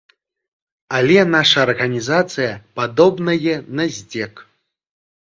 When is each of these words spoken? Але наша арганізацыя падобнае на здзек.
Але 0.99 1.19
наша 1.33 1.59
арганізацыя 1.65 2.47
падобнае 2.79 3.53
на 3.81 3.85
здзек. 3.99 4.33